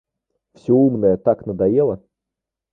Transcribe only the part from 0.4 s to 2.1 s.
Всё умное так надоело...